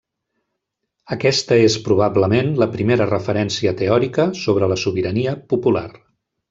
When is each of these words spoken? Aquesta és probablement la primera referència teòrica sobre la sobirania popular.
Aquesta 1.15 1.57
és 1.65 1.75
probablement 1.89 2.51
la 2.63 2.69
primera 2.77 3.09
referència 3.13 3.77
teòrica 3.83 4.29
sobre 4.45 4.75
la 4.75 4.83
sobirania 4.89 5.41
popular. 5.55 5.89